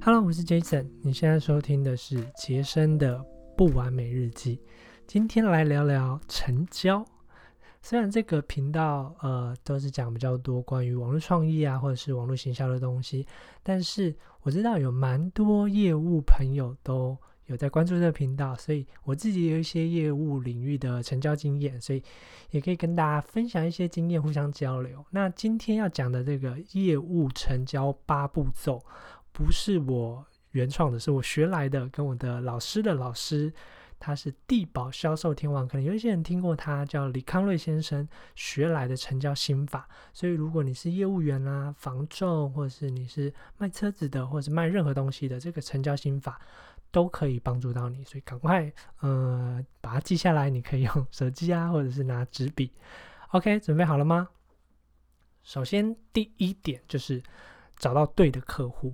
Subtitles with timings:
[0.00, 0.86] Hello，我是 Jason。
[1.02, 3.24] 你现在收听的是杰森的
[3.56, 4.60] 不完美日记。
[5.06, 7.04] 今天来聊聊成交。
[7.82, 13.26] 虽然这个频道呃都是讲比较多关于网络创意啊，或者是网络行销的东西，
[13.62, 22.02] 但是我知道有蛮多业务朋友都有在关注这个频道，所以我自己有一些业务领域的成交经验，所以
[22.50, 25.04] 也可以跟大家分享一些经验，互相交流。
[25.10, 28.80] 那今天要讲的这个业务成交八步骤，
[29.32, 33.52] 不是我原创的，是我学来的，跟我的老师的老师。
[34.04, 39.88] 他是地保销售天王，可能有一些人听过他，叫李康瑞先生学来的成交心法。
[40.12, 46.40] 所以，如果你是业务员啊、房仲，或者是你是卖车子的，或者是卖任何东西的，这个成交心法
[46.90, 48.02] 都可以帮助到你。
[48.02, 50.50] 所以，赶快呃把它记下来。
[50.50, 52.72] 你可以用手机啊，或者是拿纸笔。
[53.28, 54.28] OK，准备好了吗？
[55.44, 57.22] 首先，第一点就是
[57.76, 58.92] 找到对的客户，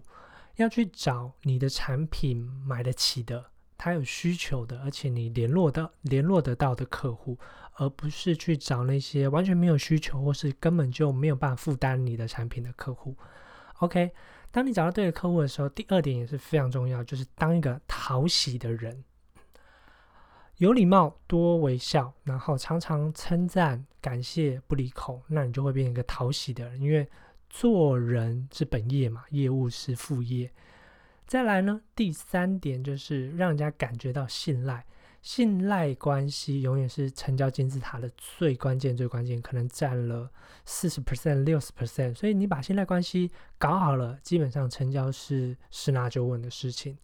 [0.58, 3.46] 要去找你的产品买得起的。
[3.80, 7.38] 他有需求的，而且你联络到联络得到的客户，
[7.76, 13.16] 而不是去找那些完全没有需求或是根本就没有办法负担你的产品的客户。
[13.78, 14.10] OK，
[14.50, 19.04] 当你找到对的客户的时候，第二点也是非常重要，就是当一个讨喜的人，
[20.56, 26.80] 有礼貌，多微笑，然后常常称赞、感谢不离口，那你就会变成一个讨喜的人。
[26.80, 27.08] 因为
[27.48, 30.50] 做人是本业嘛，业务是副业。
[31.26, 34.86] 再来呢，第三点就是让人家感觉到信赖，
[35.20, 40.30] 信赖关系永远是成交金字塔的最关键、最关键，可能占了
[40.64, 42.14] 四十 percent、六十 percent。
[42.14, 46.96] 所以你把信赖关系搞好了，基本上成交是十拿九稳的事情。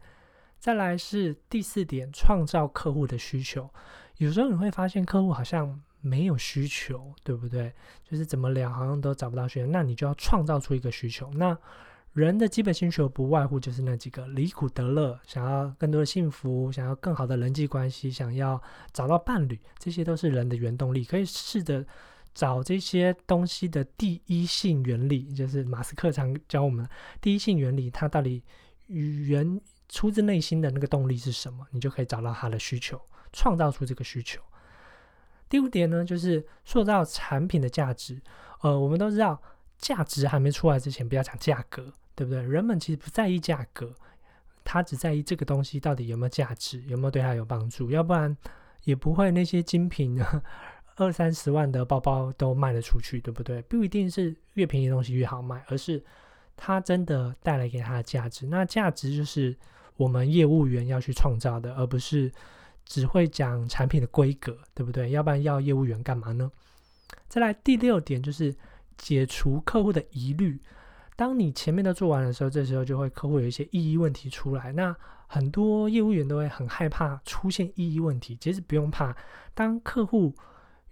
[0.58, 3.68] 再来是第四点，创造客户的需求。
[4.16, 7.72] 有时候你会发现客户好像没有需求，对不对？
[8.06, 11.30] 就是怎么聊好像都找不到需求，那你就要创造出一个需求。
[11.32, 11.56] 那
[12.12, 18.62] 人的基本需求不外乎就是那几个：离苦得乐，想要更多的幸福，想要更好的人际关系，想要
[18.92, 21.04] 找到伴侣，这些都是人的原动力。
[21.04, 21.84] 可以试着
[22.34, 26.86] 找这些东西的第一性原理，就是马斯克常教我们
[27.22, 28.42] 第一性原理，它到底
[28.88, 31.66] 原出自内心的那个动力是什么？
[31.70, 33.00] 你就可以找到他的需求，
[33.32, 34.40] 创造出这个需求。
[35.48, 38.20] 第五点呢，就是塑造产品的价值。
[38.62, 39.40] 呃，我们都知道，
[39.78, 41.92] 价值还没出来之前，不要讲价格。
[42.16, 42.40] 对不对？
[42.42, 43.92] 人们其实不在意价格，
[44.62, 47.90] 他只在意这个东西到底有没有价值，有没有对他有帮助。
[47.90, 48.36] 要不然
[48.84, 50.22] 也不会那些精品
[50.94, 53.60] 二三十万的包包都卖得出去，对不对？
[53.62, 56.00] 不一定是越便宜的东西越好卖，而是
[56.56, 58.46] 它真的带来给他的价值。
[58.46, 59.56] 那价值就是
[59.96, 62.30] 我们业务员要去创造的，而不是
[62.84, 65.10] 只会讲产品的规格，对不对？
[65.10, 66.50] 要不然要业务员干嘛呢？
[67.28, 68.54] 再来第六点就是
[68.96, 70.60] 解除客户的疑虑。
[71.16, 74.72] 当你前面都做完的时候，这时候就会客户有一些异议问题出来。
[74.72, 74.94] 那
[75.26, 78.36] 很多业务员都会很害怕出现异议问题。
[78.40, 79.16] 其实不用怕，
[79.54, 80.34] 当客户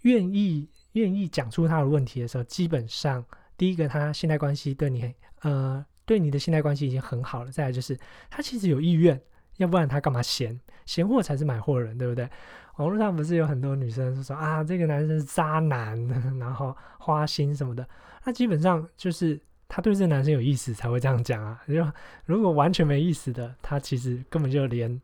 [0.02, 3.24] 愿意愿意讲出他的问题的时候，基本上
[3.56, 7.50] 第一个他信赖关系对你呃对你的信赖关系已经很好了。
[7.50, 7.98] 再来就是
[8.30, 9.20] 他其实有意愿，
[9.62, 12.28] 要不然他干嘛嫌嫌货才是买货人，对不对？
[12.76, 16.06] 网络上不是有很多女生说啊这个男生是渣男，
[16.38, 17.88] 然后花心什么的，
[18.24, 19.40] 那基本上就是。
[19.74, 21.58] 他对这个男生有意思才会这样讲啊！
[21.66, 21.90] 就
[22.26, 25.00] 如果完全没意思的，他其实根本就连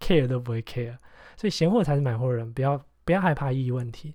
[0.00, 0.96] care 都不会 care。
[1.36, 4.14] 所以闲货才是买货人，不要不要害怕意义问题。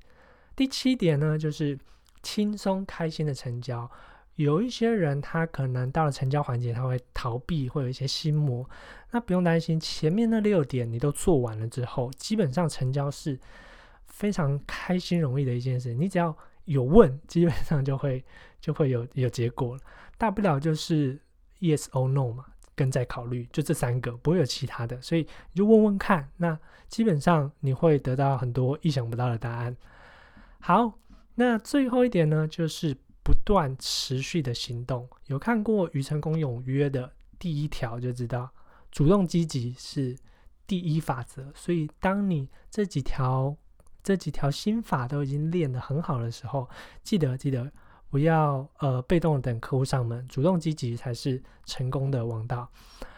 [0.55, 1.77] 第七点呢，就是
[2.23, 3.87] 轻松开心的成交。
[4.35, 8.67] 有一些人他可能到了成交环节，他会逃避，会有一些心魔。
[9.11, 13.39] 那不用担心，前面那六点你都做完了之后，基本上成交是
[14.07, 15.93] 非常开心容易的一件事。
[15.93, 18.23] 你只要有问，基本上就会
[18.59, 19.81] 就会有有结果了。
[20.17, 21.19] 大不了就是
[21.59, 24.99] yes or no 嘛，跟再考虑，就这三个，不会有其他的。
[25.01, 29.75] 所以你就问问看，那基本上你会得到很多意想不到的答案。
[30.59, 30.93] 好，
[31.35, 35.09] 那最后一点呢，就是不断持续的行动。
[35.27, 38.49] 有看过《与成功有约》的第一条，就知道
[38.91, 40.17] 主动积极是
[40.65, 41.51] 第一法则。
[41.55, 43.55] 所以当你这几条。
[44.03, 46.67] 这几条心法都已经练得很好的时候，
[47.03, 47.71] 记得记得
[48.09, 52.67] 不要呃被动等客户上门，主动积极才是成功的王道。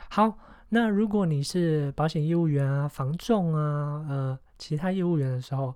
[0.09, 5.73] 好，那如果你是保险业务员啊、房仲啊、呃其他业务员的时候，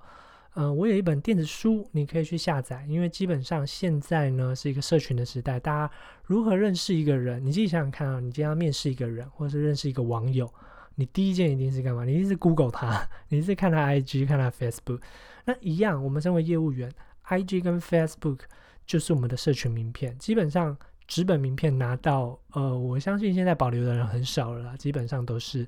[0.60, 5.92] 嗯，我有一本电子书，你可以去下载，因为基本上现在呢是一个社群的时代，大家
[6.24, 7.40] 如何认识一个人？
[7.46, 10.52] 你自己想想看啊，你今天要面试一个人，或者是认识一个网友。
[10.96, 12.04] 你第一件一定是干嘛？
[12.06, 15.00] 你一定是 Google 他， 你是看他 IG，看他 Facebook。
[15.46, 16.92] 那一样，我们身为业务员
[17.28, 18.40] ，IG 跟 Facebook
[18.84, 20.18] 就是我们的社群名片。
[20.18, 20.76] 基本上，
[21.06, 25.68] 纸本名片拿到，呃，我相信现在保留的人很少了，基本上都是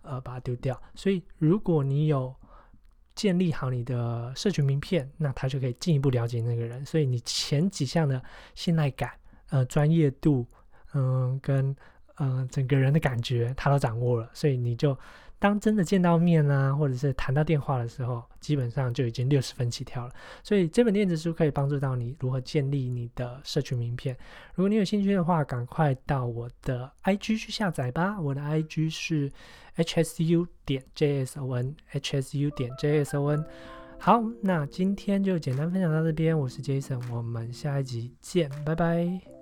[0.00, 0.80] 呃把它丢掉。
[0.94, 2.34] 所以如果你有
[3.20, 6.82] 建立好你的社群名片，那他就可以进一步了解那个人。
[6.86, 8.22] 所以你前几项的
[8.54, 9.10] 信赖感、
[9.50, 10.46] 呃专业度，
[10.94, 11.76] 嗯，跟
[12.20, 14.96] 嗯整个人的感觉，他都掌握了，所以你就。
[15.42, 20.12] 当真的见到面啊，或者是谈到电话的时候，基本上就已经六十分起跳了。
[20.42, 24.14] 所以这本电子书可以帮助到你如何建立你的社群名片。
[24.54, 28.20] 如果你有兴趣的话，赶快到我的 IG 去下载吧。
[28.20, 29.32] 我的 IG 是
[29.78, 33.42] hsu 点 json，hsu 点 json。
[33.98, 36.38] 好，那今天就简单分享到这边。
[36.38, 39.39] 我是 Jason，我们下一集见，拜拜。